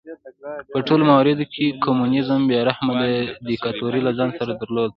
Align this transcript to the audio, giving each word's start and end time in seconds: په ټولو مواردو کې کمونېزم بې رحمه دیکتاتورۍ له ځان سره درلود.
په 0.73 0.79
ټولو 0.87 1.03
مواردو 1.11 1.45
کې 1.53 1.65
کمونېزم 1.85 2.41
بې 2.49 2.59
رحمه 2.69 2.93
دیکتاتورۍ 3.49 4.01
له 4.03 4.11
ځان 4.17 4.29
سره 4.39 4.51
درلود. 4.61 4.89